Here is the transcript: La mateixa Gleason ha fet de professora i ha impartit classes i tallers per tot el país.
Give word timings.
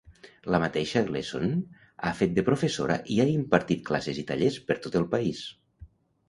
La 0.53 0.59
mateixa 0.61 1.01
Gleason 1.09 1.51
ha 2.05 2.13
fet 2.21 2.33
de 2.37 2.45
professora 2.47 2.97
i 3.17 3.19
ha 3.19 3.27
impartit 3.35 3.85
classes 3.91 4.23
i 4.23 4.25
tallers 4.33 4.59
per 4.71 4.79
tot 4.87 4.99
el 5.03 5.07
país. 5.15 5.45